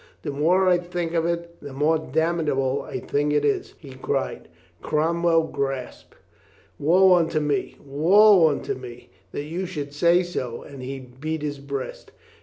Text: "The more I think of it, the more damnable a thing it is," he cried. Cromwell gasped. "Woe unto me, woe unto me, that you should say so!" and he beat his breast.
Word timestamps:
"The 0.23 0.31
more 0.31 0.67
I 0.67 0.79
think 0.79 1.13
of 1.13 1.27
it, 1.27 1.57
the 1.61 1.73
more 1.73 1.99
damnable 1.99 2.87
a 2.87 2.99
thing 3.01 3.31
it 3.31 3.45
is," 3.45 3.75
he 3.77 3.91
cried. 3.91 4.47
Cromwell 4.81 5.43
gasped. 5.43 6.15
"Woe 6.79 7.13
unto 7.13 7.39
me, 7.39 7.77
woe 7.79 8.49
unto 8.49 8.73
me, 8.73 9.11
that 9.31 9.43
you 9.43 9.67
should 9.67 9.93
say 9.93 10.23
so!" 10.23 10.63
and 10.63 10.81
he 10.81 10.99
beat 10.99 11.43
his 11.43 11.59
breast. 11.59 12.09